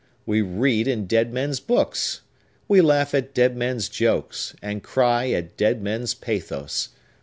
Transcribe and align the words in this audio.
We 0.25 0.41
read 0.41 0.87
in 0.87 1.05
dead 1.05 1.31
men's 1.31 1.59
books! 1.59 2.21
We 2.67 2.81
laugh 2.81 3.13
at 3.13 3.35
dead 3.35 3.55
men's 3.55 3.87
jokes, 3.87 4.55
and 4.59 4.81
cry 4.81 5.29
at 5.29 5.55
dead 5.57 5.83
men's 5.83 6.15
pathos! 6.15 6.89